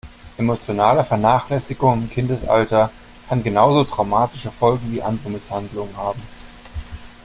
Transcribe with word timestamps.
Emotionale 0.35 1.03
Vernachlässigung 1.03 1.93
im 2.01 2.09
Kindesalter 2.09 2.91
kann 3.29 3.43
genauso 3.43 3.83
traumatische 3.83 4.49
Folgen 4.49 4.91
wie 4.91 5.03
andere 5.03 5.29
Misshandlungen 5.29 5.95
haben. 5.95 6.19